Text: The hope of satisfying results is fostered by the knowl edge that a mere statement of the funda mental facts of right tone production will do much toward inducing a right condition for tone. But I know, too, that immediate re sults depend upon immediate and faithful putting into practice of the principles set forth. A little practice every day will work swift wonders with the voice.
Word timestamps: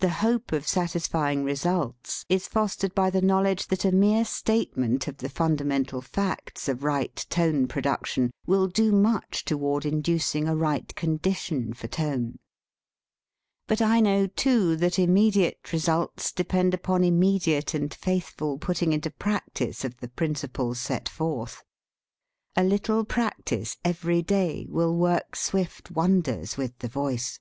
The 0.00 0.10
hope 0.20 0.52
of 0.52 0.68
satisfying 0.68 1.42
results 1.42 2.26
is 2.28 2.46
fostered 2.46 2.94
by 2.94 3.08
the 3.08 3.22
knowl 3.22 3.46
edge 3.46 3.68
that 3.68 3.86
a 3.86 3.90
mere 3.90 4.26
statement 4.26 5.08
of 5.08 5.16
the 5.16 5.30
funda 5.30 5.64
mental 5.64 6.02
facts 6.02 6.68
of 6.68 6.84
right 6.84 7.16
tone 7.30 7.66
production 7.66 8.32
will 8.46 8.66
do 8.68 8.92
much 8.92 9.46
toward 9.46 9.86
inducing 9.86 10.46
a 10.46 10.54
right 10.54 10.94
condition 10.94 11.72
for 11.72 11.88
tone. 11.88 12.36
But 13.66 13.80
I 13.80 14.00
know, 14.00 14.26
too, 14.26 14.76
that 14.76 14.98
immediate 14.98 15.72
re 15.72 15.78
sults 15.78 16.34
depend 16.34 16.74
upon 16.74 17.02
immediate 17.02 17.72
and 17.72 17.94
faithful 17.94 18.58
putting 18.58 18.92
into 18.92 19.10
practice 19.10 19.86
of 19.86 19.96
the 20.00 20.08
principles 20.08 20.78
set 20.78 21.08
forth. 21.08 21.64
A 22.56 22.62
little 22.62 23.06
practice 23.06 23.78
every 23.86 24.20
day 24.20 24.66
will 24.68 24.94
work 24.94 25.34
swift 25.34 25.90
wonders 25.90 26.58
with 26.58 26.78
the 26.80 26.88
voice. 26.88 27.40